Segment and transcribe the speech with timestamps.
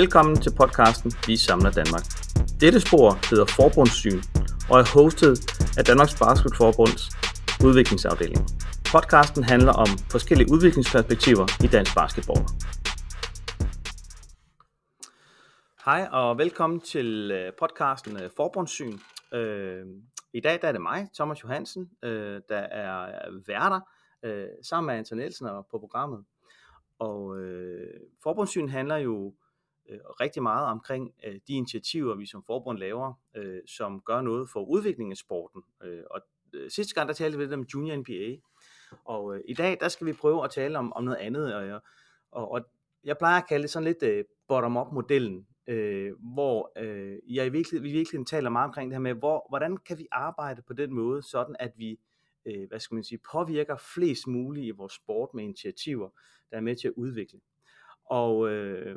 [0.00, 2.04] Velkommen til podcasten Vi samler Danmark.
[2.62, 4.20] Dette spor hedder Forbundssyn
[4.70, 5.34] og er hostet
[5.78, 7.02] af Danmarks Basketforbunds
[7.66, 8.40] udviklingsafdeling.
[8.94, 12.42] Podcasten handler om forskellige udviklingsperspektiver i dansk basketball.
[15.86, 17.08] Hej og velkommen til
[17.38, 18.98] øh, podcasten øh, Forbundssyn.
[19.38, 19.84] Øh,
[20.38, 21.82] I dag der er det mig, Thomas Johansen,
[22.50, 22.96] der er
[23.46, 23.80] værter
[24.68, 26.24] sammen med Anton Nielsen på programmet.
[26.98, 29.34] Og øh, forbundssyn handler jo
[29.88, 34.50] øh, rigtig meget omkring øh, de initiativer, vi som forbund laver, øh, som gør noget
[34.50, 35.62] for udviklingen af sporten.
[35.82, 36.20] Øh, og
[36.52, 38.36] øh, sidste gang, der talte vi lidt om Junior NBA,
[39.04, 41.66] og øh, i dag, der skal vi prøve at tale om, om noget andet, og,
[41.66, 41.80] øh,
[42.30, 42.60] og, og
[43.04, 47.90] jeg plejer at kalde det sådan lidt øh, bottom-up-modellen, øh, hvor øh, jeg virkelig, vi
[47.92, 51.22] virkelig taler meget omkring det her med, hvor, hvordan kan vi arbejde på den måde,
[51.22, 51.98] sådan at vi
[52.46, 56.08] øh, hvad skal man sige, påvirker flest mulige i vores sport med initiativer,
[56.50, 57.40] der er med til at udvikle.
[58.04, 58.96] Og øh,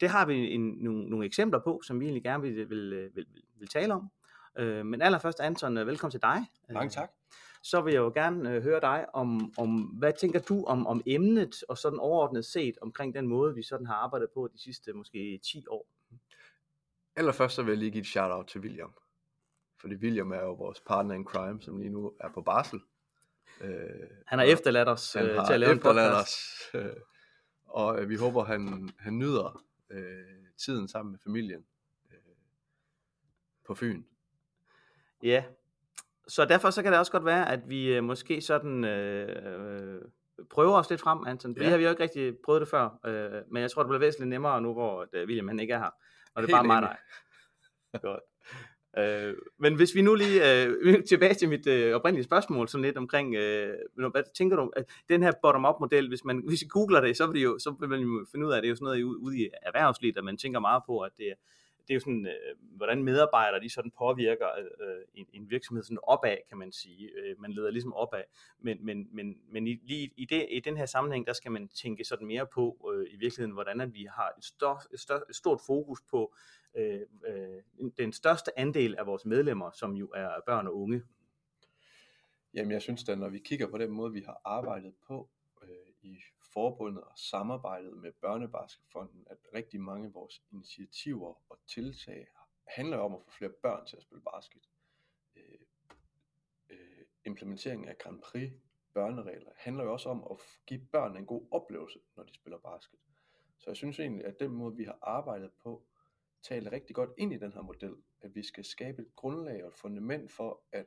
[0.00, 3.26] det har vi en, nogle, nogle eksempler på, som vi egentlig gerne vil, vil, vil,
[3.58, 4.10] vil, tale om.
[4.58, 6.46] Øh, men allerførst, Anton, øh, velkommen til dig.
[6.68, 7.10] Mange tak.
[7.62, 11.02] Så vil jeg jo gerne øh, høre dig om, om, hvad tænker du om, om
[11.06, 14.92] emnet, og sådan overordnet set omkring den måde, vi sådan har arbejdet på de sidste
[14.92, 15.86] måske 10 år?
[17.16, 18.92] Allerførst så vil jeg lige give et shout-out til William.
[19.80, 22.80] Fordi William er jo vores partner in crime, som lige nu er på barsel.
[23.60, 23.70] Øh,
[24.26, 26.14] han har efterladt os han øh, til at lave en podcast.
[26.14, 26.96] Os, øh,
[27.72, 30.24] og øh, vi håber, han, han nyder øh,
[30.56, 31.64] tiden sammen med familien
[32.10, 32.18] øh,
[33.66, 34.02] på Fyn.
[35.22, 35.44] Ja,
[36.28, 40.02] så derfor så kan det også godt være, at vi øh, måske sådan øh, øh
[40.50, 41.56] prøver os lidt frem, Anton.
[41.56, 41.70] Vi ja.
[41.70, 44.28] har vi jo ikke rigtig prøvet det før, øh, men jeg tror, det bliver væsentligt
[44.28, 45.90] nemmere nu, hvor øh, William han ikke er her,
[46.34, 46.96] og det er bare mig og dig.
[48.02, 48.20] Godt.
[48.98, 52.96] Øh, men hvis vi nu lige øh, tilbage til mit øh, oprindelige spørgsmål, sådan lidt
[52.96, 56.66] omkring, øh, hvad tænker du, at øh, den her bottom-up model, hvis man hvis I
[56.70, 58.68] googler det, så vil, det jo, så vil man jo finde ud af, at det
[58.68, 61.34] er jo sådan noget ude i erhvervslivet, at man tænker meget på, at det,
[61.88, 65.98] det er jo sådan, øh, hvordan medarbejdere de sådan påvirker øh, en, en virksomhed sådan
[66.02, 67.10] opad, kan man sige.
[67.16, 68.22] Øh, man leder ligesom opad.
[68.60, 71.68] Men, men, men, men i, lige i, det, i den her sammenhæng, der skal man
[71.68, 75.00] tænke sådan mere på øh, i virkeligheden, hvordan at vi har et, stort, et,
[75.30, 76.34] et stort fokus på
[76.74, 77.62] øh, øh,
[77.98, 81.02] den største andel af vores medlemmer, som jo er børn og unge.
[82.54, 85.30] Jamen jeg synes da, når vi kigger på den måde, vi har arbejdet på
[85.62, 86.20] øh, i
[86.52, 92.26] forbundet og samarbejdet med Børnebasketfonden, at rigtig mange af vores initiativer og tiltag
[92.68, 94.62] handler om at få flere børn til at spille basket.
[95.36, 95.58] Øh,
[96.70, 98.52] øh, implementeringen af Grand Prix
[98.94, 102.98] børneregler handler jo også om at give børn en god oplevelse, når de spiller basket.
[103.58, 105.86] Så jeg synes egentlig, at den måde, vi har arbejdet på,
[106.42, 109.68] taler rigtig godt ind i den her model, at vi skal skabe et grundlag og
[109.68, 110.86] et fundament for, at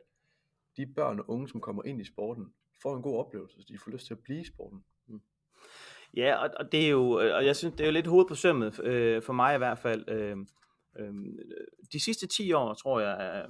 [0.77, 3.77] de børn og unge, som kommer ind i sporten, får en god oplevelse, så de
[3.77, 4.85] får lyst til at blive i sporten.
[5.07, 5.21] Mm.
[6.13, 8.25] Ja, og, og det er jo, øh, og jeg synes, det er jo lidt hoved
[8.27, 10.09] på sømmet, øh, for mig i hvert fald.
[10.09, 10.37] Øh,
[10.99, 11.13] øh,
[11.93, 13.49] de sidste 10 år, tror jeg, at,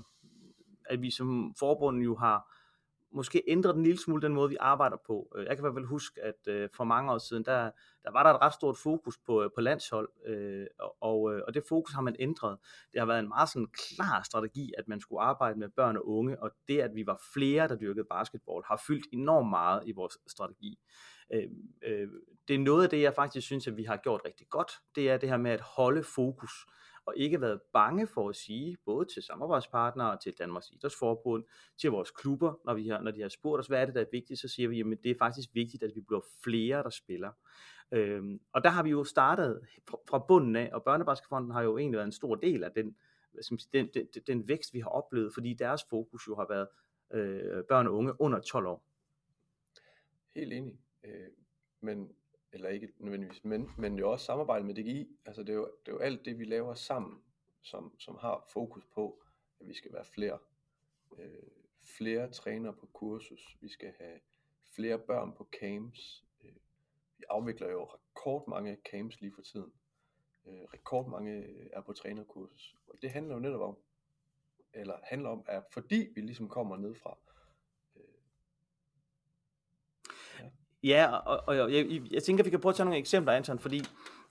[0.85, 2.55] at vi som forbund jo har
[3.15, 5.31] måske ændre en lille smule den måde, vi arbejder på.
[5.35, 7.71] Øh, jeg kan i hvert fald huske, at øh, for mange år siden, der,
[8.03, 10.67] der var der et ret stort fokus på, øh, på landshold, øh,
[11.01, 12.57] og, øh, og det fokus har man ændret.
[12.91, 16.07] Det har været en meget sådan klar strategi, at man skulle arbejde med børn og
[16.07, 19.91] unge, og det, at vi var flere, der dyrkede basketball, har fyldt enormt meget i
[19.91, 20.79] vores strategi.
[22.47, 24.71] Det er noget af det, jeg faktisk synes, at vi har gjort rigtig godt.
[24.95, 26.51] Det er det her med at holde fokus
[27.05, 31.43] og ikke været bange for at sige, både til samarbejdspartnere, til Danmarks Idrætsforbund,
[31.77, 34.01] til vores klubber, når, vi har, når de har spurgt os, hvad er det, der
[34.01, 36.89] er vigtigt, så siger vi, at det er faktisk vigtigt, at vi bliver flere, der
[36.89, 37.31] spiller.
[37.91, 39.61] Øhm, og der har vi jo startet
[40.09, 42.95] fra bunden af, og Børnebasketfonden har jo egentlig været en stor del af den,
[43.41, 46.67] som, den, den, den vækst, vi har oplevet, fordi deres fokus jo har været
[47.13, 48.83] øh, børn og unge under 12 år.
[50.35, 50.79] Helt enig.
[51.03, 51.27] Øh,
[51.81, 52.11] men
[52.55, 55.17] eller ikke nødvendigvis, men, men jo også samarbejde med DGI.
[55.25, 57.21] Altså det er, jo, det er jo alt det, vi laver sammen,
[57.61, 59.23] som, som har fokus på,
[59.59, 60.39] at vi skal være flere.
[61.17, 61.27] Øh,
[61.81, 63.57] flere trænere på kursus.
[63.61, 64.19] Vi skal have
[64.75, 66.25] flere børn på camps.
[66.43, 66.55] Øh,
[67.17, 69.73] vi afvikler jo rekordmange camps lige for tiden.
[70.45, 72.75] Øh, rekordmange er på trænerkursus.
[72.87, 73.77] Og det handler jo netop om,
[74.73, 77.17] eller handler om, at fordi vi ligesom kommer ned fra,
[80.85, 83.33] Ja, og, og jeg, jeg, jeg tænker, at vi kan prøve at tage nogle eksempler,
[83.33, 83.81] Anton, fordi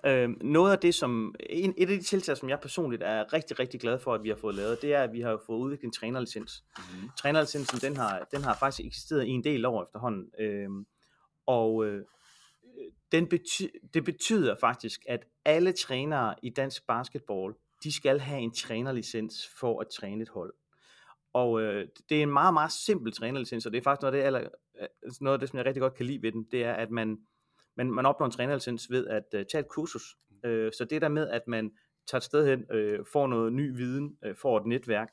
[0.06, 3.58] øh, noget af det, som, en, et af de tiltag, som jeg personligt er rigtig,
[3.58, 5.84] rigtig glad for, at vi har fået lavet, det er, at vi har fået udviklet
[5.84, 6.64] en trænerlicens.
[6.78, 7.10] Mm-hmm.
[7.18, 10.68] Trænerlicensen, den har, den har faktisk eksisteret i en del år efterhånden, øh,
[11.46, 12.04] og øh,
[13.12, 13.62] den bety,
[13.94, 17.54] det betyder faktisk, at alle trænere i dansk basketball,
[17.84, 20.54] de skal have en trænerlicens for at træne et hold.
[21.32, 24.18] Og øh, det er en meget, meget simpel trænerlicens, og det er faktisk noget af
[24.20, 24.48] det, aller,
[25.20, 27.18] noget af det, som jeg rigtig godt kan lide ved den, det er, at man,
[27.76, 30.16] man, man opnår en trænerlicens ved at uh, tage et kursus.
[30.44, 31.70] Øh, så det der med, at man
[32.06, 35.08] tager et sted hen, øh, får noget ny viden, øh, får et netværk,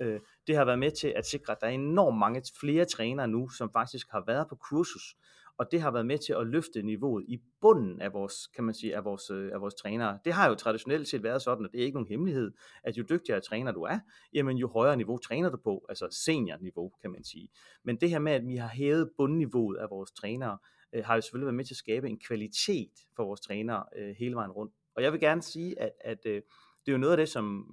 [0.00, 3.28] øh, det har været med til at sikre, at der er enormt mange flere trænere
[3.28, 5.16] nu, som faktisk har været på kursus,
[5.58, 8.74] og det har været med til at løfte niveauet i bunden af vores, kan man
[8.74, 10.18] sige, af vores, øh, af vores trænere.
[10.24, 12.52] Det har jo traditionelt set været sådan, og det er ikke nogen hemmelighed,
[12.84, 13.98] at jo dygtigere træner du er,
[14.32, 17.48] jamen jo højere niveau træner du på, altså seniorniveau, kan man sige.
[17.84, 20.58] Men det her med, at vi har hævet bundniveauet af vores trænere,
[20.94, 24.14] øh, har jo selvfølgelig været med til at skabe en kvalitet for vores trænere øh,
[24.18, 24.74] hele vejen rundt.
[24.96, 26.42] Og jeg vil gerne sige, at, at øh,
[26.86, 27.66] det er jo noget af det, som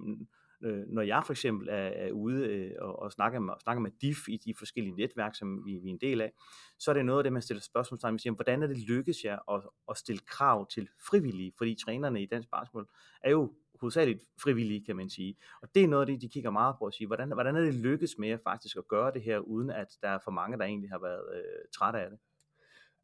[0.64, 3.90] øh, når jeg for eksempel er, er ude øh, og, og snakker, med, snakker med
[4.02, 6.32] DIF i de forskellige netværk, som vi, vi er en del af,
[6.78, 9.24] så er det noget af det, man stiller spørgsmålstegn med, siger, hvordan er det lykkes
[9.24, 12.86] jer at, at stille krav til frivillige, fordi trænerne i dansk basketball
[13.20, 15.36] er jo hovedsageligt frivillige, kan man sige.
[15.62, 17.60] Og det er noget af det, de kigger meget på at sige, hvordan, hvordan er
[17.60, 20.64] det lykkes med faktisk at gøre det her, uden at der er for mange, der
[20.64, 22.18] egentlig har været øh, trætte af det?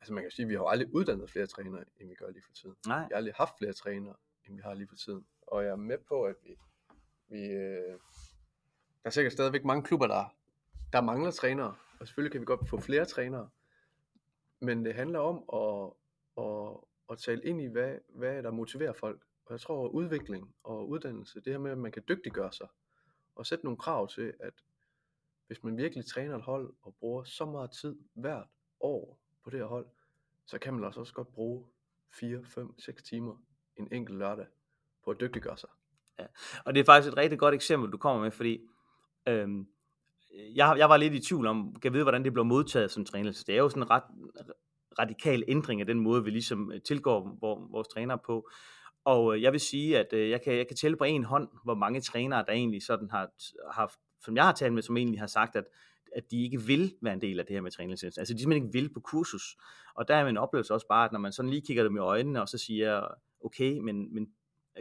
[0.00, 2.42] Altså man kan sige, at vi har aldrig uddannet flere trænere, end vi gør lige
[2.46, 2.76] for tiden.
[2.86, 2.98] Nej.
[2.98, 4.14] Vi har aldrig haft flere trænere,
[4.46, 5.26] end vi har lige for tiden.
[5.42, 6.50] Og jeg er med på, at vi,
[7.30, 7.98] vi øh,
[9.02, 10.34] der er sikkert stadigvæk mange klubber, der,
[10.92, 11.76] der mangler trænere.
[12.00, 13.50] Og selvfølgelig kan vi godt få flere trænere.
[14.60, 15.92] Men det handler om at,
[16.44, 16.76] at,
[17.10, 19.22] at tale ind i, hvad, hvad der motiverer folk.
[19.46, 22.68] Og jeg tror, at udvikling og uddannelse, det her med, at man kan dygtiggøre sig,
[23.34, 24.54] og sætte nogle krav til, at
[25.46, 28.46] hvis man virkelig træner et hold, og bruger så meget tid hvert
[28.80, 29.86] år på det her hold,
[30.46, 31.66] så kan man altså også godt bruge
[32.12, 33.36] 4, 5, 6 timer
[33.76, 34.46] en enkelt lørdag
[35.04, 35.70] på at dygtiggøre sig.
[36.18, 36.24] Ja.
[36.64, 38.60] Og det er faktisk et rigtig godt eksempel, du kommer med, fordi
[39.28, 39.66] øhm,
[40.54, 43.04] jeg, jeg var lidt i tvivl om, kan jeg vide, hvordan det blev modtaget som
[43.04, 43.32] træner.
[43.32, 44.02] Så det er jo sådan en ret
[44.98, 47.38] radikal ændring af den måde, vi ligesom øh, tilgår
[47.70, 48.48] vores trænere på.
[49.04, 51.48] Og øh, jeg vil sige, at øh, jeg kan, jeg kan tælle på en hånd,
[51.64, 53.30] hvor mange trænere, der egentlig sådan har
[53.72, 55.64] haft, som jeg har talt med, som egentlig har sagt, at
[56.16, 58.18] at de ikke vil være en del af det her med træningslicens.
[58.18, 59.56] Altså de simpelthen ikke vil på kursus.
[59.94, 61.98] Og der er min oplevelse også bare, at når man sådan lige kigger dem i
[61.98, 63.06] øjnene, og så siger,
[63.44, 64.30] okay, men, men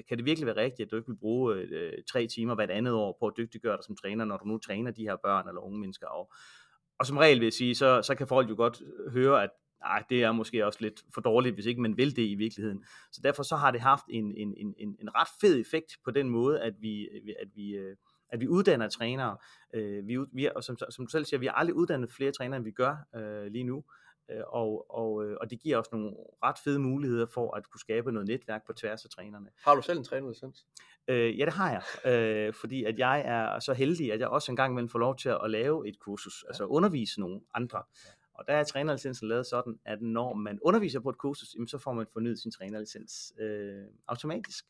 [0.07, 2.69] kan det virkelig være rigtigt, at du ikke vil bruge øh, øh, tre timer hvert
[2.69, 5.48] andet år på at dygtiggøre dig som træner, når du nu træner de her børn
[5.48, 6.07] eller unge mennesker?
[6.07, 6.34] Og,
[7.00, 9.50] og som regel vil jeg sige, så, så kan folk jo godt øh, høre, at
[9.80, 12.86] nej, det er måske også lidt for dårligt, hvis ikke man vil det i virkeligheden.
[13.12, 16.30] Så derfor så har det haft en, en, en, en ret fed effekt på den
[16.30, 17.78] måde, at vi, øh, at vi,
[18.30, 19.38] at vi uddanner trænere.
[20.04, 22.66] Vi, vi, og som, som du selv siger, vi har aldrig uddannet flere trænere, end
[22.66, 23.84] vi gør øh, lige nu.
[24.31, 27.79] Øh, og, og, øh, og det giver os nogle ret fede muligheder for at kunne
[27.79, 29.49] skabe noget netværk på tværs af trænerne.
[29.63, 30.65] Har du selv en trænerlicens?
[31.07, 32.13] Øh, ja, det har jeg.
[32.13, 35.29] Øh, fordi at jeg er så heldig, at jeg også engang imellem får lov til
[35.29, 36.49] at lave et kursus, ja.
[36.49, 37.83] altså undervise nogle andre.
[38.33, 41.93] Og der er trænerlicensen lavet sådan, at når man underviser på et kursus, så får
[41.93, 44.65] man fornyet sin trænerlicens øh, automatisk.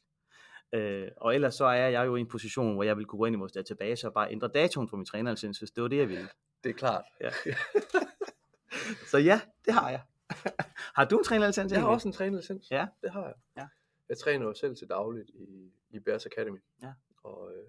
[0.73, 3.25] Øh, og ellers så er jeg jo i en position, hvor jeg vil kunne gå
[3.25, 5.97] ind i vores database og bare ændre datoen på min trænerlicens, hvis det var det,
[5.97, 6.27] jeg ville.
[6.63, 7.05] Det er klart.
[7.21, 7.29] Ja.
[9.11, 10.01] så ja, det har jeg.
[10.97, 11.71] har du en trænerlicens?
[11.71, 12.71] Jeg har også en trænerlicens.
[12.71, 12.87] Ja.
[13.01, 13.35] Det har jeg.
[13.57, 13.67] Ja.
[14.09, 16.59] Jeg træner jo selv til dagligt i, i Bears Academy.
[16.81, 16.93] Ja.
[17.23, 17.63] Og, øh,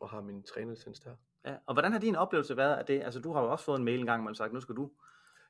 [0.00, 1.16] og har min trænerlicens der.
[1.44, 1.56] Ja.
[1.66, 3.02] Og hvordan har din oplevelse været af det?
[3.02, 4.90] Altså du har jo også fået en mail engang, man har sagt, nu skal du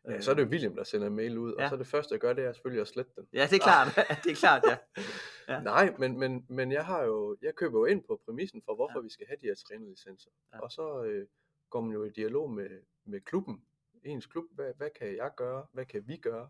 [0.09, 1.65] Ja, så er det jo William, der sender en mail ud, ja.
[1.65, 3.29] og så er det første, jeg gør, det er selvfølgelig at slette den.
[3.33, 3.89] Ja, det er klart.
[4.25, 4.77] det er klart, ja.
[5.55, 5.61] ja.
[5.61, 8.99] Nej, men, men, men jeg har jo, jeg køber jo ind på præmissen for, hvorfor
[8.99, 9.03] ja.
[9.03, 10.31] vi skal have de her trænerlicenser.
[10.53, 10.61] Ja.
[10.61, 11.27] Og så øh,
[11.71, 12.69] går man jo i dialog med,
[13.05, 13.63] med klubben,
[14.05, 16.49] ens klub, hvad, hvad kan jeg gøre, hvad kan vi gøre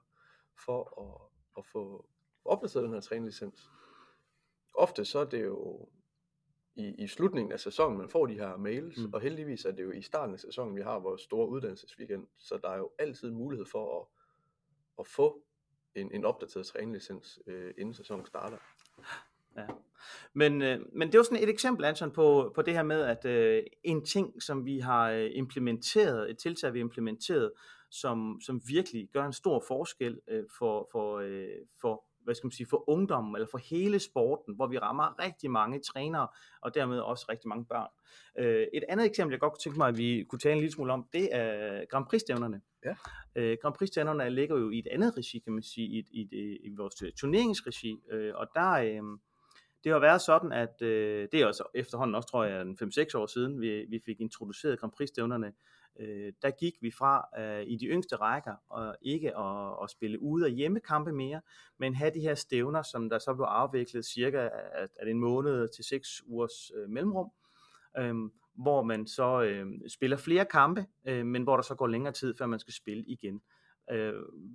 [0.65, 2.09] for at, at få
[2.45, 3.71] opdateret den her trænerlicens.
[4.75, 5.89] Ofte så er det jo
[6.75, 9.15] i, i slutningen af sæsonen, man får de her mails, mm.
[9.15, 12.59] og heldigvis er det jo i starten af sæsonen, vi har vores store uddannelsesweekend, så
[12.63, 14.07] der er jo altid mulighed for at,
[14.99, 15.43] at få
[15.95, 18.59] en, en opdateret træningslicens, øh, inden sæsonen starter.
[19.57, 19.67] Ja.
[20.35, 23.01] Men, øh, men det er jo sådan et eksempel, Anton, på, på det her med,
[23.01, 27.53] at øh, en ting, som vi har øh, implementeret, et tiltag, vi har implementeret,
[27.91, 31.49] som, som virkelig gør en stor forskel øh, for, for, øh,
[31.81, 35.51] for hvad skal man sige, for ungdommen, eller for hele sporten, hvor vi rammer rigtig
[35.51, 36.29] mange trænere,
[36.61, 37.89] og dermed også rigtig mange børn.
[38.39, 40.73] Øh, et andet eksempel, jeg godt kunne tænke mig, at vi kunne tale en lille
[40.73, 42.61] smule om, det er Grand Prix-stævnerne.
[42.85, 42.95] Ja.
[43.37, 46.57] Øh, Grand Prix-stævnerne ligger jo i et andet regi, kan man sige, i, i, i,
[46.65, 49.03] i vores turneringsregi, øh, og der, øh,
[49.89, 53.27] det har været sådan, at øh, det er også efterhånden også, tror jeg, 5-6 år
[53.27, 55.53] siden, vi, vi fik introduceret Grand Prix-stævnerne
[56.01, 60.23] øh, der gik vi fra øh, i de yngste rækker og ikke at, at spille
[60.23, 61.41] ude og hjemmekampe mere,
[61.79, 65.69] men have de her stævner, som der så blev afviklet cirka at, at en måned
[65.69, 67.31] til 6 ugers øh, mellemrum,
[67.99, 68.15] øh,
[68.55, 72.35] hvor man så øh, spiller flere kampe, øh, men hvor der så går længere tid,
[72.39, 73.35] før man skal spille igen.
[73.35, 73.58] Øh,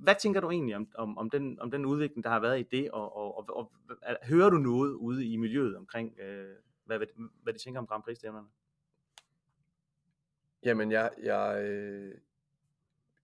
[0.04, 2.64] hvad tænker du egentlig om, om, om, den, om den udvikling, der har været i
[2.64, 3.72] det, og, og, og, og
[4.24, 7.08] hører du noget ude i miljøet omkring, øh, hvad, hvad,
[7.44, 8.48] hvad de tænker om Grand Prix-stævnerne?
[10.64, 12.16] Jamen, jeg, jeg øh,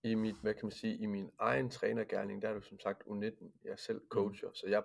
[0.03, 3.03] i mit, hvad kan man sige, i min egen trænergærning, der er det som sagt
[3.07, 4.55] U19, jeg er selv coacher, mm.
[4.55, 4.83] så jeg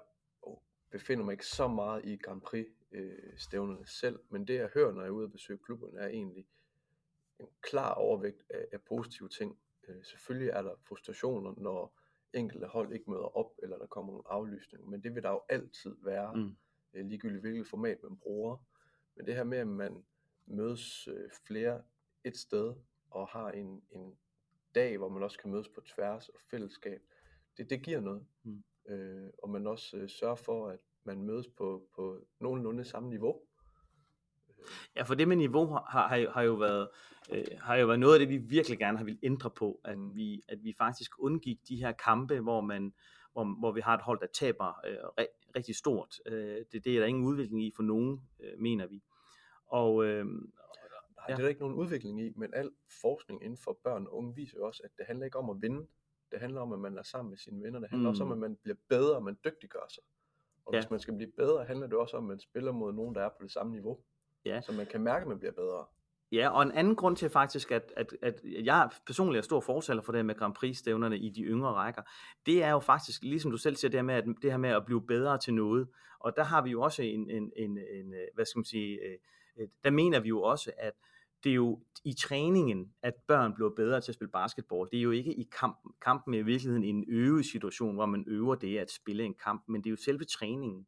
[0.90, 3.38] befinder mig ikke så meget i Grand Prix øh,
[3.87, 6.47] selv, men det jeg hører, når jeg er ude og besøge klubberne, er egentlig
[7.38, 9.59] en klar overvægt af, af positive ting.
[9.88, 12.00] Øh, selvfølgelig er der frustrationer, når
[12.33, 15.43] enkelte hold ikke møder op, eller der kommer nogle aflysninger, men det vil der jo
[15.49, 16.57] altid være, mm.
[16.95, 18.57] øh, ligegyldigt hvilket format man bruger.
[19.17, 20.05] Men det her med, at man
[20.47, 21.83] mødes øh, flere
[22.25, 22.75] et sted,
[23.11, 24.17] og har en, en
[24.75, 27.03] dag, hvor man også kan mødes på tværs og fællesskab,
[27.57, 28.26] det, det giver noget.
[28.43, 28.64] Mm.
[28.88, 33.41] Øh, og man også øh, sørger for, at man mødes på, på nogenlunde samme niveau.
[34.97, 36.88] Ja, for det med niveau har, har, har, jo været,
[37.33, 39.99] øh, har jo været noget af det, vi virkelig gerne har vil ændre på, at
[39.99, 40.14] mm.
[40.14, 42.92] vi, at vi faktisk undgik de her kampe, hvor man
[43.33, 45.25] hvor, hvor vi har et hold, der taber øh,
[45.56, 46.21] rigtig stort.
[46.26, 49.02] Øh, det, det er der ingen udvikling i for nogen, øh, mener vi.
[49.66, 51.33] Og, øh, Nej, ja.
[51.33, 52.71] det er der ikke nogen udvikling i, men al
[53.02, 55.62] forskning inden for børn og unge viser jo også, at det handler ikke om at
[55.62, 55.87] vinde.
[56.33, 57.80] Det handler om, at man er sammen med sine venner.
[57.80, 58.11] Det handler mm.
[58.11, 60.02] også om, at man bliver bedre, og man dygtiggør sig.
[60.66, 60.80] Og ja.
[60.80, 63.23] hvis man skal blive bedre, handler det også om, at man spiller mod nogen, der
[63.23, 63.99] er på det samme niveau.
[64.45, 64.61] Ja.
[64.61, 65.85] Så man kan mærke, at man bliver bedre.
[66.33, 70.03] Ja, og en anden grund til faktisk, at, at, at jeg personligt er stor fortaler
[70.03, 72.03] for det med Grand Prix-stævnerne i de yngre rækker,
[72.47, 74.71] det er jo faktisk, ligesom du selv siger, det her med at, det her med
[74.71, 75.89] at blive bedre til noget.
[76.21, 78.99] Og der har vi jo også en, en, en, en hvad skal man sige,
[79.59, 80.93] øh, der mener vi jo også, at
[81.45, 84.89] det er jo i træningen, at børn bliver bedre til at spille basketball.
[84.91, 85.93] Det er jo ikke i kampen.
[86.03, 89.81] Kampen er i virkeligheden en øvesituation, hvor man øver det at spille en kamp, men
[89.81, 90.87] det er jo selve træningen.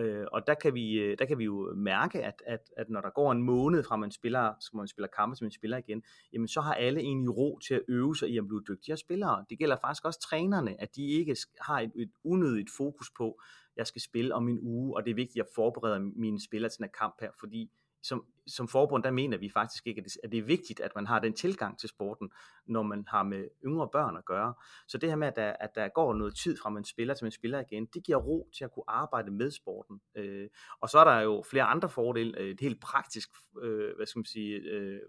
[0.00, 3.00] Øh, og der kan, vi, øh, der kan vi jo mærke, at, at, at når
[3.00, 6.02] der går en måned fra man spiller, så man spiller kampe, til man spiller igen,
[6.32, 9.44] jamen så har alle egentlig ro til at øve sig i at blive dygtigere spillere.
[9.50, 13.40] Det gælder faktisk også trænerne, at de ikke har et, et unødigt fokus på,
[13.76, 16.70] jeg skal spille om en uge, og det er vigtigt, at jeg forbereder mine spillere
[16.70, 17.70] til en kamp her, fordi
[18.02, 20.94] som, som forbund, der mener vi faktisk ikke, at det, at det er vigtigt, at
[20.94, 22.30] man har den tilgang til sporten,
[22.66, 24.54] når man har med yngre børn at gøre.
[24.88, 27.24] Så det her med, at der, at der går noget tid fra man spiller til
[27.24, 30.00] man spiller igen, det giver ro til at kunne arbejde med sporten.
[30.14, 30.48] Øh,
[30.80, 32.38] og så er der jo flere andre fordele.
[32.38, 33.30] Øh, et helt praktisk,
[33.62, 35.00] øh, hvad skal man sige, øh,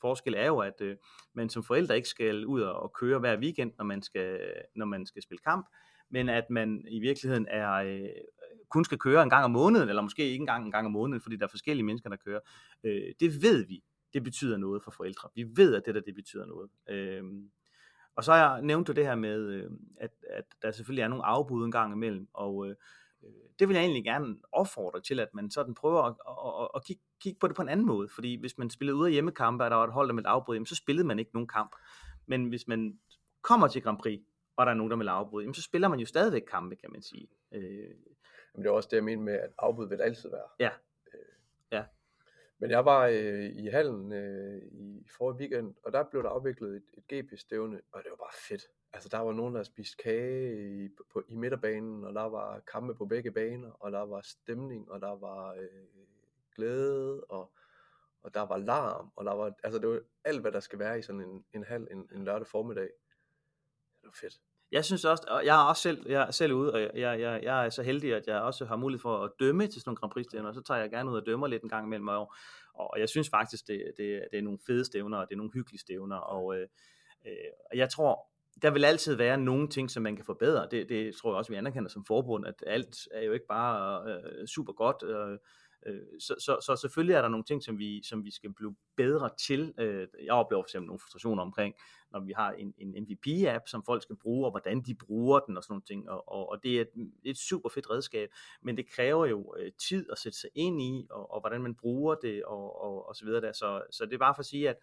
[0.00, 0.96] forskel er jo, at øh,
[1.34, 4.40] man som forældre ikke skal ud og køre hver weekend, når man skal,
[4.76, 5.66] når man skal spille kamp,
[6.10, 8.08] men at man i virkeligheden er, øh,
[8.70, 11.20] kun skal køre en gang om måneden, eller måske ikke engang en gang om måneden,
[11.20, 12.40] fordi der er forskellige mennesker, der kører.
[12.84, 13.82] Øh, det ved vi,
[14.12, 15.28] det betyder noget for forældre.
[15.34, 16.70] Vi ved, at det der, det betyder noget.
[16.90, 17.24] Øh,
[18.16, 19.70] og så har jeg nævnt det her med, øh,
[20.00, 22.76] at, at der selvfølgelig er nogle afbud en gang imellem, og øh,
[23.58, 26.84] det vil jeg egentlig gerne opfordre til, at man sådan prøver at, at, at, at
[26.84, 29.64] kigge, kigge på det på en anden måde, fordi hvis man spillede ude af hjemmekampe,
[29.64, 31.76] og der var et hold, der med afbrud, så spillede man ikke nogen kamp.
[32.26, 32.98] Men hvis man
[33.42, 34.20] kommer til Grand Prix,
[34.56, 36.92] og der er nogen, der vil afbryde, jamen, så spiller man jo stadigvæk kampe, kan
[36.92, 37.28] man sige.
[37.54, 37.94] Øh,
[38.54, 40.48] men det er også det, jeg mener med, at afbud vil altid være.
[40.58, 40.70] Ja.
[41.14, 41.20] Øh,
[41.72, 41.84] ja.
[42.58, 46.76] Men jeg var øh, i hallen øh, i forrige weekend, og der blev der afviklet
[46.76, 48.62] et, et GP-stævne, og det var bare fedt.
[48.92, 52.94] Altså der var nogen, der spiste kage i, på, i midterbanen, og der var kampe
[52.94, 55.68] på begge baner, og der var stemning, og der var øh,
[56.56, 57.52] glæde, og,
[58.22, 60.98] og der var larm, og der var, altså det var alt, hvad der skal være
[60.98, 62.90] i sådan en, en halv en, en lørdag formiddag.
[64.00, 64.40] Det var fedt
[64.72, 67.40] jeg synes også, og jeg er også selv, jeg er selv ude, og jeg, jeg,
[67.42, 69.96] jeg er så heldig, at jeg også har mulighed for at dømme til sådan nogle
[69.96, 72.08] Grand Prix stævner, og så tager jeg gerne ud og dømmer lidt en gang imellem,
[72.08, 72.32] og,
[72.74, 75.52] og jeg synes faktisk, det, det, det er nogle fede stævner, og det er nogle
[75.54, 76.66] hyggelige stævner, og øh,
[77.26, 78.28] øh, jeg tror,
[78.62, 80.68] der vil altid være nogle ting, som man kan forbedre.
[80.70, 84.02] Det, det tror jeg også, vi anerkender som forbund, at alt er jo ikke bare
[84.10, 85.02] øh, super godt.
[85.02, 85.38] Øh,
[85.86, 88.76] Øh, så, så, så selvfølgelig er der nogle ting, som vi, som vi skal blive
[88.96, 89.74] bedre til.
[89.78, 91.74] Øh, jeg oplever for eksempel nogle frustrationer omkring,
[92.12, 95.56] når vi har en, en MVP-app, som folk skal bruge, og hvordan de bruger den
[95.56, 96.10] og sådan nogle ting.
[96.10, 98.28] Og, og, og det er et, et super fedt redskab,
[98.62, 101.74] men det kræver jo øh, tid at sætte sig ind i, og, og hvordan man
[101.74, 103.52] bruger det, og, og, og så videre der.
[103.52, 104.76] Så, så det er bare for at sige, at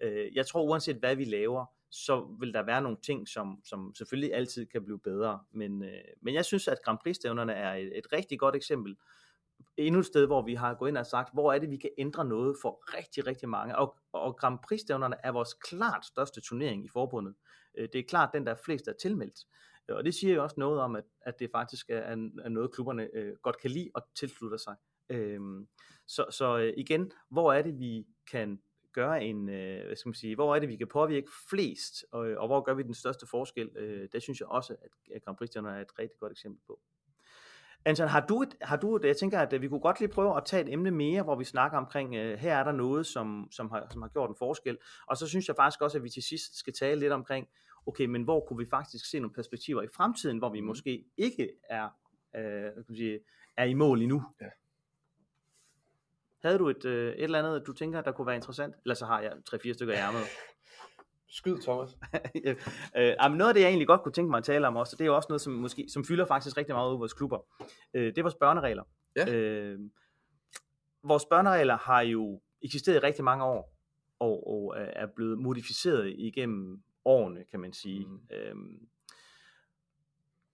[0.00, 3.94] øh, jeg tror uanset hvad vi laver, så vil der være nogle ting, som, som
[3.94, 5.40] selvfølgelig altid kan blive bedre.
[5.52, 8.96] Men, øh, men jeg synes, at Grand Prix-stævnerne er et, et rigtig godt eksempel
[9.76, 11.90] endnu et sted, hvor vi har gået ind og sagt, hvor er det, vi kan
[11.98, 13.78] ændre noget for rigtig, rigtig mange.
[13.78, 17.34] Og, og Grand Prix-stævnerne er vores klart største turnering i forbundet.
[17.78, 19.40] Øh, det er klart den, der er flest, der er tilmeldt.
[19.88, 21.98] Øh, og det siger jo også noget om, at, at det faktisk er,
[22.42, 24.76] er noget, klubberne øh, godt kan lide og tilslutter sig.
[25.08, 25.68] Øhm,
[26.06, 30.14] så, så øh, igen, hvor er det, vi kan gøre en, øh, hvad skal man
[30.14, 33.26] sige, hvor er det, vi kan påvirke flest, og, og hvor gør vi den største
[33.26, 33.70] forskel?
[33.76, 34.76] Øh, det synes jeg også,
[35.14, 36.80] at Grand Prix er et rigtig godt eksempel på.
[37.84, 40.36] Anton, har du, et, har du et, jeg tænker, at vi kunne godt lige prøve
[40.36, 43.48] at tage et emne mere, hvor vi snakker omkring, uh, her er der noget, som,
[43.50, 44.78] som, har, som har gjort en forskel.
[45.06, 47.48] Og så synes jeg faktisk også, at vi til sidst skal tale lidt omkring,
[47.86, 50.66] okay, men hvor kunne vi faktisk se nogle perspektiver i fremtiden, hvor vi mm.
[50.66, 51.88] måske ikke er,
[52.34, 53.20] uh, kan sige,
[53.56, 54.22] er i mål endnu.
[54.40, 54.46] Ja.
[56.42, 58.74] Havde du et, uh, et eller andet, du tænker, der kunne være interessant?
[58.84, 60.22] Eller så har jeg tre-fire stykker i ærmet.
[61.32, 61.98] Skyd, Thomas.
[62.96, 64.96] øh, men noget af det, jeg egentlig godt kunne tænke mig at tale om også,
[64.96, 67.12] det er jo også noget, som, måske, som fylder faktisk rigtig meget ud i vores
[67.12, 67.38] klubber.
[67.94, 68.82] Øh, det er vores børneregler.
[69.16, 69.34] Ja.
[69.34, 69.78] Øh,
[71.02, 73.74] vores børneregler har jo eksisteret i rigtig mange år,
[74.18, 78.06] og, og er blevet modificeret igennem årene, kan man sige.
[78.06, 78.20] Mm.
[78.30, 78.88] Øhm,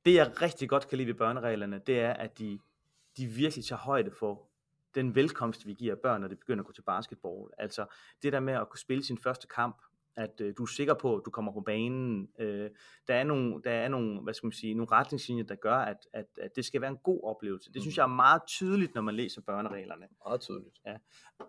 [0.05, 2.59] det jeg rigtig godt kan lide ved børnereglerne, det er, at de,
[3.17, 4.49] de virkelig tager højde for
[4.95, 7.51] den velkomst, vi giver børn, når de begynder at gå til basketball.
[7.59, 7.87] Altså
[8.23, 9.77] det der med at kunne spille sin første kamp,
[10.17, 12.29] at øh, du er sikker på, at du kommer på banen.
[12.38, 12.71] Øh,
[13.09, 15.97] der, er nogle, der er nogle, hvad skal man sige, nogle retningslinjer, der gør, at,
[16.12, 17.73] at, at det skal være en god oplevelse.
[17.73, 18.00] Det synes mm.
[18.00, 20.07] jeg er meget tydeligt, når man læser børnereglerne.
[20.27, 20.79] Meget tydeligt.
[20.87, 20.97] Ja.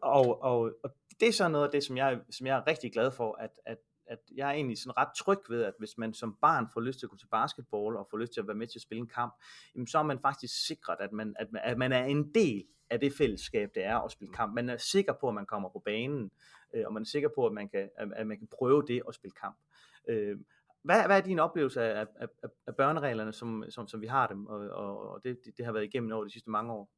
[0.02, 2.92] Og, og, og det er så noget af det, som jeg, som jeg er rigtig
[2.94, 6.14] glad for, at, at, at jeg er egentlig sådan ret tryg ved, at hvis man
[6.14, 8.58] som barn får lyst til at gå til basketball, og får lyst til at være
[8.58, 9.34] med til at spille en kamp,
[9.76, 13.00] jamen så er man faktisk sikret, at man, at, at man er en del af
[13.00, 14.54] det fællesskab, det er at spille kamp.
[14.54, 16.32] Man er sikker på, at man kommer på banen,
[16.74, 19.14] øh, og man er sikker på, at man kan, at man kan prøve det og
[19.14, 19.58] spille kamp.
[20.08, 20.40] Øh,
[20.82, 24.28] hvad, hvad er din oplevelse af, af, af, af børnereglerne, som, som, som vi har
[24.28, 26.90] dem, og, og, og det, det, det har været igennem over de sidste mange år?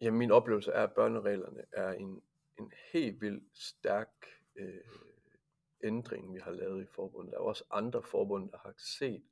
[0.00, 2.22] Ja, min oplevelse er, at børnereglerne er en,
[2.58, 4.10] en helt vildt stærk
[4.56, 4.80] øh,
[5.84, 7.32] ændring, vi har lavet i forbundet.
[7.32, 9.22] Der er også andre forbund, der har set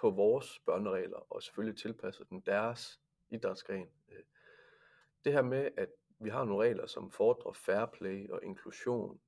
[0.00, 3.00] på vores børneregler, og selvfølgelig tilpasset den deres
[3.30, 3.88] idrætsgren.
[4.08, 4.22] Øh,
[5.24, 9.20] det her med, at vi har nogle regler, som fordrer fair play og inklusion,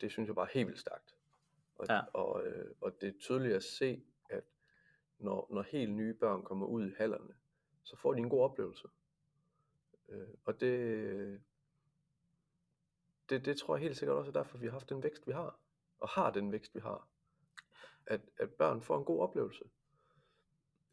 [0.00, 1.16] det synes jeg bare er helt vildt stærkt.
[1.76, 2.00] Og, ja.
[2.12, 4.44] og, øh, og det er tydeligt at se, at
[5.18, 7.34] når, når helt nye børn kommer ud i hallerne,
[7.82, 8.88] så får de en god oplevelse.
[10.08, 11.42] Øh, og det,
[13.28, 15.32] det, det tror jeg helt sikkert også er derfor, vi har haft den vækst, vi
[15.32, 15.58] har.
[15.98, 17.08] Og har den vækst, vi har.
[18.06, 19.64] At, at børn får en god oplevelse.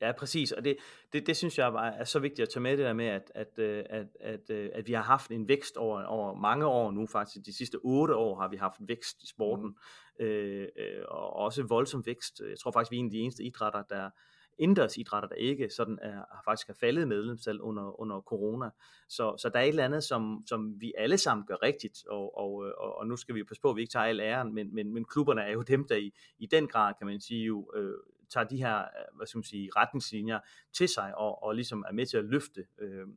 [0.01, 0.77] Ja, præcis, og det,
[1.13, 3.59] det, det synes jeg er så vigtigt at tage med det der med, at, at,
[3.59, 7.07] øh, at, at, øh, at vi har haft en vækst over, over mange år nu,
[7.07, 9.77] faktisk de sidste otte år har vi haft vækst i sporten,
[10.19, 10.25] mm.
[10.25, 10.67] øh,
[11.07, 12.41] og også voldsom vækst.
[12.49, 14.09] Jeg tror faktisk, vi er en af de eneste idrætter, der
[14.57, 18.69] indendørs idrætter, der ikke sådan er, har faktisk har faldet medlemstal under, under corona.
[19.09, 22.37] Så, så der er et eller andet, som, som vi alle sammen gør rigtigt, og,
[22.37, 24.75] og, og, og nu skal vi passe på, at vi ikke tager al æren, men,
[24.75, 27.71] men, men klubberne er jo dem, der i, i den grad, kan man sige, jo,
[27.75, 27.93] øh,
[28.33, 30.39] tager de her øh, hvad skal man sige, retningslinjer
[30.73, 33.07] til sig og, og ligesom er med til at løfte øh,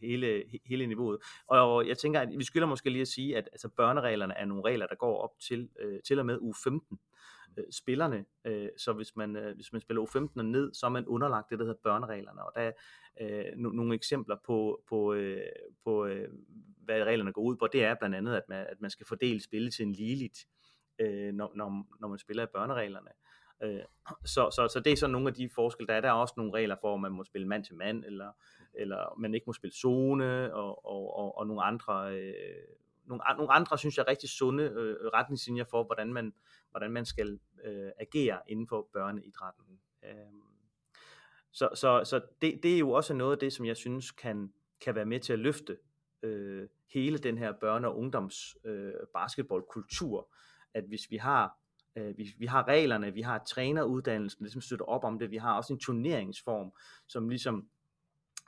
[0.00, 1.18] hele, hele niveauet.
[1.46, 4.64] Og jeg tænker, at vi skylder måske lige at sige, at altså, børnereglerne er nogle
[4.64, 6.98] regler, der går op til, øh, til og med u 15
[7.58, 8.24] øh, spillerne.
[8.44, 11.50] Øh, så hvis man, øh, hvis man spiller U15 og ned, så er man underlagt
[11.50, 12.44] det, der hedder børnereglerne.
[12.44, 12.72] Og der er
[13.20, 15.42] øh, no, nogle eksempler på, på, øh,
[15.84, 16.28] på øh,
[16.84, 17.66] hvad reglerne går ud på.
[17.72, 20.38] Det er blandt andet, at man, at man skal fordele spilletiden ligeligt,
[20.98, 23.10] øh, når, når, når man spiller i børnereglerne.
[23.62, 23.80] Øh,
[24.24, 26.00] så, så, så det er sådan nogle af de forskelle, der er.
[26.00, 28.32] Der er også nogle regler for, at man må spille mand til mand, eller,
[28.74, 32.34] eller man ikke må spille zone, og, og, og, og nogle andre, øh,
[33.04, 36.34] nogle, nogle andre, synes jeg, rigtig sunde øh, retningslinjer for, hvordan man,
[36.70, 39.80] hvordan man skal øh, agere inden for børneidrætten.
[40.02, 40.10] Øh,
[41.52, 44.52] så så, så det, det er jo også noget af det, som jeg synes kan,
[44.80, 45.78] kan være med til at løfte
[46.22, 50.28] øh, hele den her børne- og ungdoms øh, basketballkultur,
[50.74, 51.58] at hvis vi har
[51.96, 55.36] Øh, vi, vi har reglerne, vi har træneruddannelsen, der ligesom støtter op om det, vi
[55.36, 56.72] har også en turneringsform,
[57.06, 57.68] som ligesom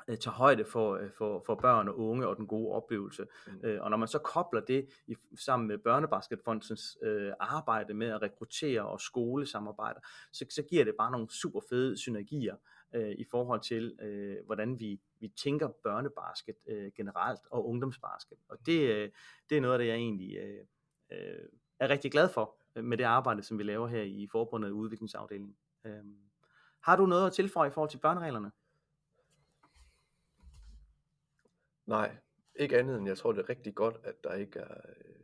[0.08, 3.26] øh, tager højde for, øh, for, for børn og unge og den gode oplevelse.
[3.46, 3.61] Mm.
[3.64, 8.22] Øh, og når man så kobler det i, sammen med Børnebasketfondens øh, arbejde med at
[8.22, 10.00] rekruttere og skolesamarbejder,
[10.32, 12.56] så, så giver det bare nogle super fede synergier
[12.94, 18.38] øh, i forhold til, øh, hvordan vi, vi tænker børnebasket øh, generelt og ungdomsbasket.
[18.48, 19.11] Og det, øh,
[19.50, 20.64] det er noget af det, jeg egentlig øh,
[21.12, 25.56] øh, er rigtig glad for, med det arbejde, som vi laver her i forbundet udviklingsafdelingen.
[25.84, 26.16] Øhm,
[26.80, 28.52] har du noget at tilføje i forhold til børnereglerne?
[31.86, 32.16] Nej,
[32.54, 35.14] ikke andet end jeg tror, det er rigtig godt, at der ikke er, øh,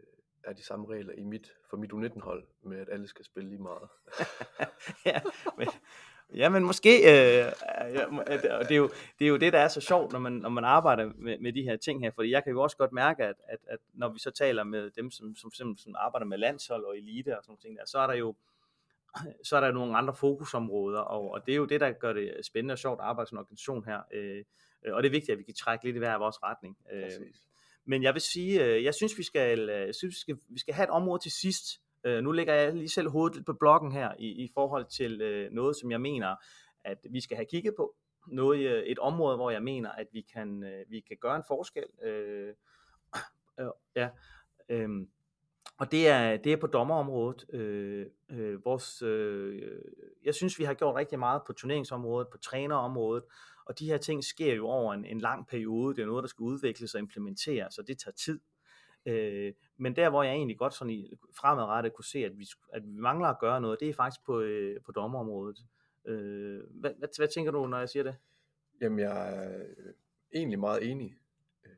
[0.45, 3.63] er de samme regler i mit, for mit U19-hold, med at alle skal spille lige
[3.63, 3.89] meget.
[5.07, 5.21] ja,
[5.59, 5.69] men,
[6.37, 7.53] Ja, men måske, øh,
[7.95, 8.07] ja,
[8.59, 10.65] det, er jo, det er jo det, der er så sjovt, når man, når man
[10.65, 13.37] arbejder med, med de her ting her, fordi jeg kan jo også godt mærke, at,
[13.49, 16.85] at, at når vi så taler med dem, som, som, som, som arbejder med landshold
[16.85, 18.35] og elite og sådan noget, der, så er der jo
[19.49, 22.47] så er der nogle andre fokusområder, og, og det er jo det, der gør det
[22.47, 24.45] spændende og sjovt at arbejde som organisation her, øh,
[24.93, 26.79] og det er vigtigt, at vi kan trække lidt i hver vores retning.
[26.93, 27.11] Øh,
[27.85, 30.59] men jeg vil sige, øh, jeg synes, vi skal, øh, jeg synes, vi skal, vi
[30.59, 33.53] skal have et område til sidst, Øh, nu lægger jeg lige selv hovedet lidt på
[33.53, 36.37] blokken her i, i forhold til øh, noget, som jeg mener,
[36.85, 37.95] at vi skal have kigget på.
[38.27, 41.43] Noget, øh, et område, hvor jeg mener, at vi kan, øh, vi kan gøre en
[41.49, 41.85] forskel.
[42.03, 42.55] Øh,
[43.61, 44.09] øh, ja,
[44.69, 44.89] øh,
[45.79, 47.55] og det er, det er på dommerområdet.
[47.55, 49.63] Øh, øh, vores, øh,
[50.25, 53.25] jeg synes, vi har gjort rigtig meget på turneringsområdet, på trænerområdet,
[53.67, 55.97] og de her ting sker jo over en, en lang periode.
[55.97, 58.41] Det er noget, der skal udvikles og implementeres, så det tager tid.
[59.07, 62.83] Øh, men der, hvor jeg egentlig godt sådan i, fremadrettet kunne se, at vi, at
[62.85, 65.59] vi mangler at gøre noget, det er faktisk på, øh, på dommerområdet.
[66.05, 68.17] Øh, hvad, hvad, hvad tænker du, når jeg siger det?
[68.81, 69.95] Jamen, jeg er øh,
[70.35, 71.17] egentlig meget enig.
[71.65, 71.71] Øh,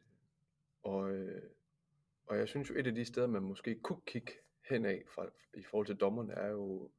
[0.83, 1.43] Og, øh,
[2.27, 4.33] og jeg synes jo, et af de steder, man måske kunne kigge
[4.69, 6.91] henad fra, i forhold til dommerne, er jo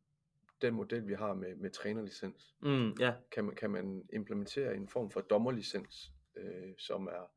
[0.62, 2.56] den model, vi har med, med trænerlicens.
[2.62, 7.32] Mm, ja, Kan man, kan man implementere en form for dommerlicens, øh, som er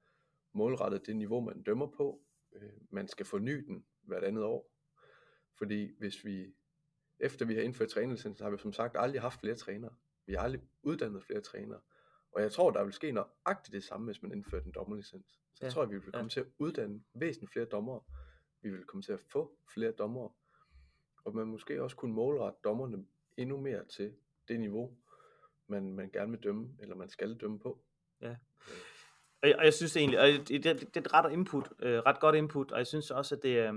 [0.53, 2.20] målrettet det niveau, man dømmer på.
[2.53, 4.71] Øh, man skal forny den hvert andet år.
[5.59, 6.55] Fordi hvis vi,
[7.19, 9.95] efter vi har indført trænerlicensen, har vi som sagt aldrig haft flere trænere.
[10.27, 11.81] Vi har aldrig uddannet flere trænere.
[12.33, 15.41] Og jeg tror, der vil ske nøjagtigt det samme, hvis man indfører en dommerlicens.
[15.55, 16.11] Så jeg Ja, tror, at vi vil ja.
[16.11, 18.01] komme til at uddanne væsentligt flere dommere.
[18.63, 20.31] Vi vil komme til at få flere dommere.
[21.25, 24.15] Og man måske også kunne målrette dommerne endnu mere til
[24.49, 24.97] det niveau,
[25.67, 27.85] man, man gerne vil dømme, eller man skal dømme på.
[29.42, 31.98] Og jeg, og jeg synes egentlig, og det, det, det er et ret input, øh,
[31.98, 33.74] ret godt input, og jeg synes også, at det, øh,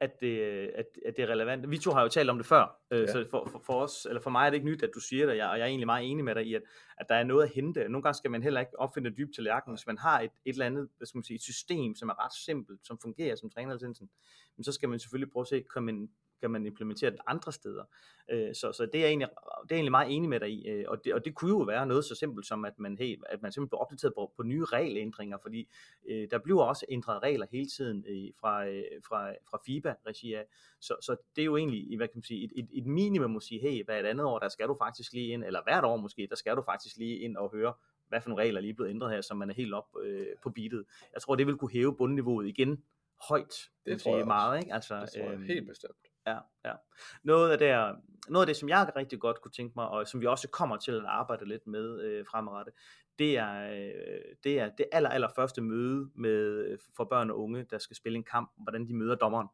[0.00, 0.38] at det,
[0.74, 1.70] at, at det er relevant.
[1.70, 3.06] Vi to har jo talt om det før, øh, Ja.
[3.06, 5.24] så for, for, for os, eller for mig er det ikke nyt, at du siger
[5.24, 6.62] det, og jeg, og jeg er egentlig meget enig med dig i, at,
[6.98, 7.88] at der er noget at hente.
[7.88, 9.72] Nogle gange skal man heller ikke opfinde dybt til lærken.
[9.74, 12.24] Hvis man har et, et eller andet, hvad skal man sige, et system, som er
[12.24, 14.10] ret simpelt, som fungerer som trænerlicensen,
[14.56, 16.08] men så skal man selvfølgelig prøve at se, kan man,
[16.40, 17.84] kan man implementere det andre steder.
[18.30, 19.28] Øh, så, så det er jeg egentlig,
[19.62, 21.58] det er egentlig meget enig med dig i, øh, og, det, og det kunne jo
[21.58, 24.42] være noget så simpelt som, at man, hey, at man simpelthen bliver opdateret på, på
[24.42, 25.68] nye regelændringer, fordi
[26.08, 30.44] øh, der bliver også ændret regler hele tiden øh, fra, øh, fra, fra FIBA-regi af,
[30.80, 33.42] så, så det er jo egentlig, hvad kan man sige, et, et, et minimum at
[33.42, 35.96] sige, hey, hvad et andet år, der skal du faktisk lige ind, eller hvert år
[35.96, 37.74] måske, der skal du faktisk lige ind og høre,
[38.08, 40.26] hvad for nogle regler er lige blevet ændret her, så man er helt op øh,
[40.42, 40.84] på beatet.
[41.14, 42.82] Jeg tror, det vil kunne hæve bundniveauet igen
[43.28, 43.70] højt.
[43.86, 44.74] man tror jeg sige, meget, ikke?
[44.74, 46.07] Altså, Det tror jeg øhm, helt bestemt.
[46.28, 46.74] Ja, ja.
[47.22, 50.20] Noget af, det, noget af det, som jeg rigtig godt kunne tænke mig, og som
[50.20, 52.74] vi også kommer til at arbejde lidt med øh, fremadrettet,
[53.18, 57.40] det er, øh, det er det aller, aller første møde med, øh, for børn og
[57.40, 59.48] unge, der skal spille en kamp, hvordan de møder dommeren.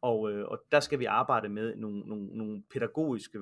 [0.00, 3.38] Og, øh, og der skal vi arbejde med nogle, nogle, nogle pædagogiske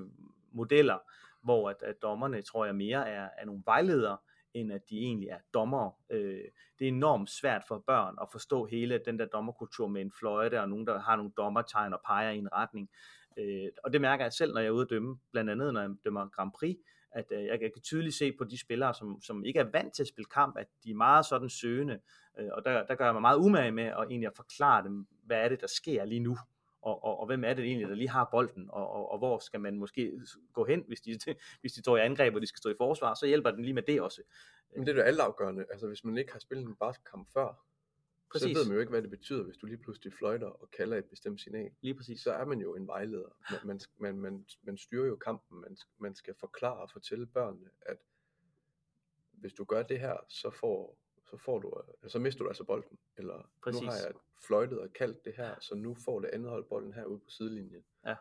[0.53, 0.99] modeller,
[1.43, 4.19] hvor at, at dommerne, tror jeg, mere er, er nogle vejledere,
[4.55, 5.93] end at de egentlig er dommere.
[6.11, 6.45] Øh,
[6.79, 10.61] det er enormt svært for børn at forstå hele den der dommerkultur med en fløjte,
[10.61, 12.91] og nogen, der har nogle dommertegn og peger i en retning.
[13.39, 15.81] Øh, og det mærker jeg selv, når jeg er ude at dømme, blandt andet når
[15.81, 16.77] jeg dømmer Grand Prix,
[17.13, 20.03] at øh, jeg kan tydeligt se på de spillere, som, som ikke er vant til
[20.03, 22.01] at spille kamp, at de er meget sådan søgende,
[22.39, 25.07] øh, og der, der gør jeg mig meget umage med at egentlig at forklare dem,
[25.25, 26.37] hvad er det, der sker lige nu,
[26.83, 29.39] og, og, og hvem er det egentlig, der lige har bolden, og, og, og hvor
[29.39, 30.21] skal man måske
[30.53, 31.19] gå hen, hvis de,
[31.61, 33.75] hvis de står i angreb, og de skal stå i forsvar, så hjælper den lige
[33.75, 34.23] med det også.
[34.77, 35.67] Men det er jo altafgørende.
[35.71, 37.65] Altså, hvis man ikke har spillet en basketkamp før,
[38.31, 38.57] Præcis.
[38.57, 40.97] så ved man jo ikke, hvad det betyder, hvis du lige pludselig fløjter og kalder
[40.97, 41.71] et bestemt signal.
[41.81, 42.21] Lige præcis.
[42.21, 43.37] Så er man jo en vejleder.
[43.51, 45.61] Man, man, man, man, man styrer jo kampen.
[45.61, 47.97] Man, man skal forklare og fortælle børnene, at
[49.33, 50.99] hvis du gør det her, så får,
[51.31, 51.73] så får du,
[52.09, 52.99] så mister du altså bolden.
[53.17, 53.81] Eller Præcis.
[53.81, 54.13] nu har jeg
[54.47, 57.31] fløjtet og kaldt det her, så nu får det andet hold bolden her ude på
[57.31, 57.85] sidelinjen.
[58.07, 58.15] Ja.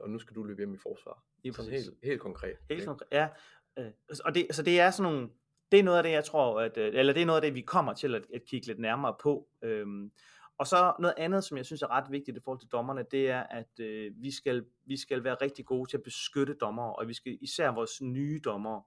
[0.00, 1.24] Og nu skal du løbe hjem i forsvar.
[1.42, 2.56] Lige Sådan helt, helt konkret.
[2.70, 3.28] Helt konkret, ja.
[3.78, 3.92] Øh,
[4.24, 5.28] og det, så det er sådan nogle,
[5.72, 7.54] det er noget af det, jeg tror, at, øh, eller det er noget af det,
[7.54, 9.48] vi kommer til at, at kigge lidt nærmere på.
[9.62, 10.12] Øhm,
[10.58, 13.30] og så noget andet, som jeg synes er ret vigtigt i forhold til dommerne, det
[13.30, 17.08] er, at øh, vi, skal, vi skal være rigtig gode til at beskytte dommere, og
[17.08, 18.82] vi skal især vores nye dommere.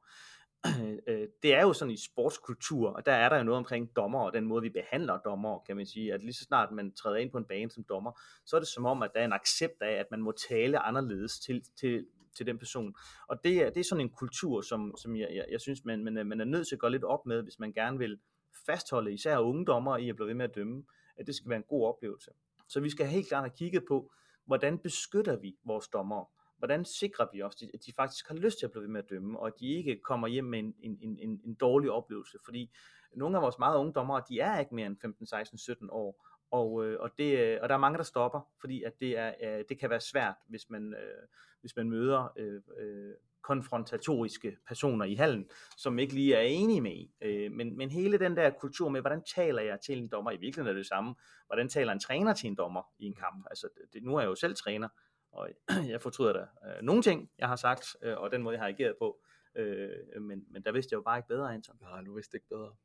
[1.07, 4.19] Øh, det er jo sådan i sportskultur, og der er der jo noget omkring dommer
[4.19, 7.17] og den måde, vi behandler dommer, kan man sige, at lige så snart man træder
[7.17, 9.33] ind på en bane som dommer, så er det som om, at der er en
[9.33, 12.05] accept af, at man må tale anderledes til, til,
[12.37, 12.95] til den person.
[13.27, 16.03] Og det er, det er sådan en kultur, som, som jeg, jeg, jeg synes, man,
[16.03, 18.19] man, man er nødt til at gå lidt op med, hvis man gerne vil
[18.65, 20.83] fastholde især unge dommer i at blive ved med at dømme,
[21.17, 22.31] at det skal være en god oplevelse.
[22.67, 24.11] Så vi skal helt klart have kigget på,
[24.45, 26.25] hvordan beskytter vi vores dommere?
[26.61, 29.09] Hvordan sikrer vi os, at de faktisk har lyst til at blive ved med at
[29.09, 32.37] dømme, og at de ikke kommer hjem med en, en, en, en dårlig oplevelse?
[32.45, 32.71] Fordi
[33.15, 36.27] nogle af vores meget unge dommere, de er ikke mere end 15, 16, 17 år,
[36.51, 39.33] og, øh, og, det, øh, og der er mange, der stopper, fordi at det, er,
[39.43, 41.27] øh, det kan være svært, hvis man, øh,
[41.61, 46.91] hvis man møder øh, øh, konfrontatoriske personer i hallen, som ikke lige er enige med
[46.95, 47.09] en.
[47.21, 50.37] Øh, men, men hele den der kultur med, hvordan taler jeg til en dommer, i
[50.37, 51.15] virkeligheden er det samme,
[51.47, 53.45] hvordan taler en træner til en dommer i en kamp.
[53.49, 54.87] Altså, det, nu er jeg jo selv træner,
[55.31, 55.49] og
[55.93, 58.69] jeg fortryder da øh, nogle ting, jeg har sagt, øh, og den måde, jeg har
[58.69, 59.19] ageret på.
[59.55, 61.77] Øh, men, men der vidste jeg jo bare ikke bedre, Anton.
[61.81, 62.75] Nej, nu vidste det ikke bedre.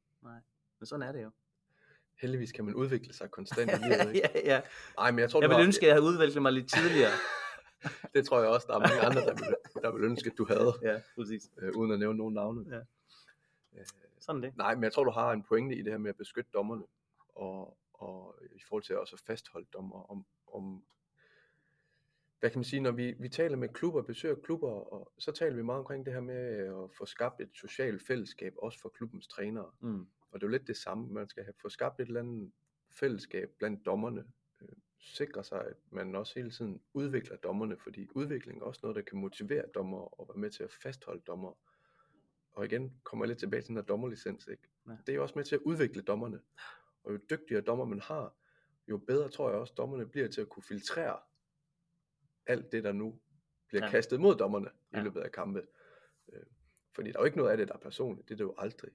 [0.78, 1.30] Men sådan er det jo.
[2.20, 4.30] Heldigvis kan man udvikle sig konstant i livet, ikke?
[4.34, 4.60] ja, ja.
[4.96, 7.10] Nej, men jeg tror, Jeg ville har, ønske, at jeg havde udviklet mig lidt tidligere.
[8.14, 10.46] det tror jeg også, der er mange andre, der vil, der vil ønske, at du
[10.48, 11.50] havde, ja, præcis.
[11.58, 12.64] øh, uden at nævne nogen navne.
[12.70, 12.80] Ja.
[13.80, 13.86] Øh,
[14.20, 14.56] Sådan det.
[14.56, 16.82] nej, men jeg tror, du har en pointe i det her med at beskytte dommerne,
[17.34, 20.84] og, og i forhold til også at fastholde dommer om, om
[22.46, 25.56] hvad kan man sige, når vi, vi taler med klubber, besøger klubber, og så taler
[25.56, 26.34] vi meget omkring det her med
[26.84, 29.70] at få skabt et socialt fællesskab, også for klubbens trænere.
[29.80, 30.00] Mm.
[30.30, 32.52] Og det er jo lidt det samme, man skal have få skabt et eller andet
[32.90, 34.24] fællesskab blandt dommerne.
[34.62, 38.96] Øh, sikre sig, at man også hele tiden udvikler dommerne, fordi udvikling er også noget,
[38.96, 41.58] der kan motivere dommer og være med til at fastholde dommer.
[42.52, 44.46] Og igen kommer jeg lidt tilbage til den her dommerlicens.
[44.46, 44.68] Ikke?
[44.88, 44.96] Ja.
[45.06, 46.40] Det er også med til at udvikle dommerne.
[47.04, 48.34] Og jo dygtigere dommer man har,
[48.88, 51.18] jo bedre tror jeg også, dommerne bliver til at kunne filtrere
[52.46, 53.18] alt det, der nu
[53.68, 53.90] bliver Ja.
[53.90, 55.02] kastet mod dommerne i Ja.
[55.02, 55.66] løbet af kampe.
[56.32, 56.42] Øh,
[56.94, 58.28] Fordi der er jo ikke noget af det, der er personligt.
[58.28, 58.90] Det er det jo aldrig.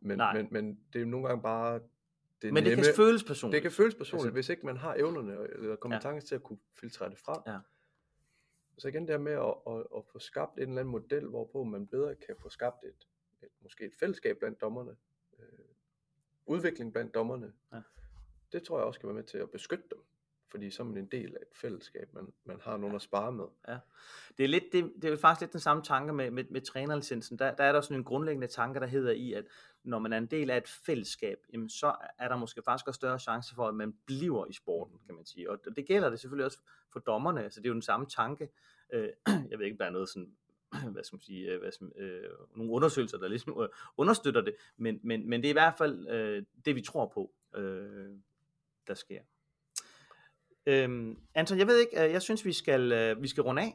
[0.00, 0.34] Men, Nej.
[0.34, 1.74] men, men det er jo nogle gange bare
[2.42, 3.54] det Men det nemme, kan føles personligt.
[3.54, 6.20] det kan føles personligt, Altså- hvis ikke man har evnerne eller kompetencer ja.
[6.20, 7.42] til at kunne filtrere det fra.
[7.46, 7.58] Ja.
[8.78, 11.86] Så igen der med at, at, at få skabt en eller anden model, hvorpå man
[11.86, 13.06] bedre kan få skabt et,
[13.42, 14.96] et måske et fællesskab blandt dommerne,
[15.38, 15.44] øh,
[16.46, 17.52] udvikling blandt dommerne.
[17.72, 17.82] Ja.
[18.52, 19.98] Det tror jeg også kan være med til at beskytte dem,
[20.50, 23.32] fordi så er man en del af et fællesskab, man, man har nogen at spare
[23.32, 23.44] med.
[24.38, 26.60] Det er, lidt, det, det er jo faktisk lidt den samme tanke med, med, med
[26.60, 27.38] trænerlicensen.
[27.38, 29.44] Der, der er der sådan en grundlæggende tanke, der hedder i, at
[29.84, 32.98] når man er en del af et fællesskab, jamen så er der måske faktisk også
[32.98, 35.50] større chance for, at man bliver i sporten, kan man sige.
[35.50, 36.58] Og det gælder det selvfølgelig også
[36.92, 37.44] for dommerne.
[37.44, 38.48] Altså det er jo den samme tanke.
[38.92, 39.08] Øh,
[39.50, 40.32] jeg ved ikke, om der er noget sådan,
[40.92, 44.54] hvad skal man sige, øh, hvad som, øh, nogle undersøgelser, der ligesom øh, understøtter det,
[44.76, 48.10] men, men, men det er i hvert fald øh, det, vi tror på, øh,
[48.86, 49.20] der sker.
[50.68, 53.74] Øhm, Anton, jeg ved ikke, øh, jeg synes, vi skal, øh, vi skal runde af.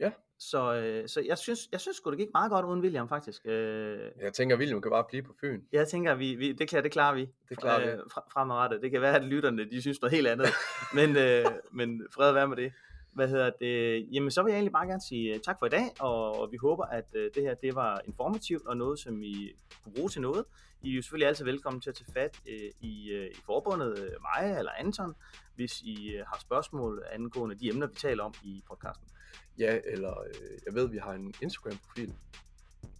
[0.00, 0.10] Ja.
[0.38, 3.46] Så, øh, så jeg synes, jeg synes sgu, det gik meget godt uden William, faktisk.
[3.46, 5.60] Øh, Jeg tænker, William kan bare blive på Fyn.
[5.72, 7.28] jeg tænker, vi, vi, det, klarer, det klarer vi.
[7.48, 7.86] Det klarer vi.
[7.90, 7.98] øh,
[8.32, 8.82] fremadrettet.
[8.82, 10.46] Det kan være, at lytterne, de synes noget helt andet.
[10.98, 12.72] men, øh, men fred være med det.
[13.14, 14.08] Hvad hedder det?
[14.12, 16.56] Jamen, så vil jeg egentlig bare gerne sige øh, tak for i dag, og, vi
[16.56, 19.52] håber, at øh, det her det var informativt, og noget, som I
[19.84, 20.44] kunne bruge til noget.
[20.82, 24.58] I er jo selvfølgelig altid velkommen til at tage fat øh, i, i forbundet, mig
[24.58, 25.14] eller Anton,
[25.54, 29.08] hvis I har spørgsmål angående de emner, vi taler om i podcasten.
[29.58, 30.14] Ja, eller
[30.66, 32.14] jeg ved, vi har en Instagram-profil,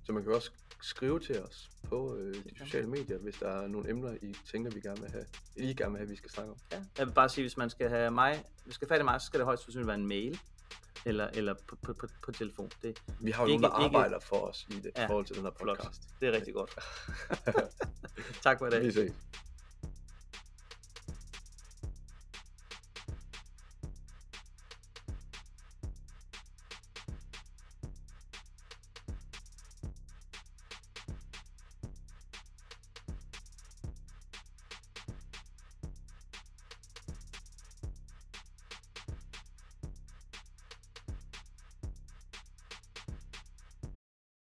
[0.04, 0.50] så man kan også
[0.82, 4.70] skrive til os på øh, de sociale medier, hvis der er nogle emner, I tænker,
[4.70, 5.24] vi gerne vil have,
[5.56, 6.58] I gerne vil have, vi skal snakke om.
[6.72, 6.82] Ja.
[6.98, 9.20] Jeg vil bare sige, hvis man skal have mig, hvis man skal fat i mig,
[9.20, 10.40] så skal det højst sandsynligt være en mail,
[11.04, 12.70] eller, eller på, på, på, på telefon.
[12.82, 15.24] Det, Vi har jo Ikke- nogen, der ikke- arbejder for os i det Ja, forhold
[15.26, 15.78] til den her flot.
[15.78, 16.02] podcast.
[16.20, 16.74] det er rigtig godt.
[18.42, 18.82] tak for i dag.
[18.82, 19.12] Vi ses.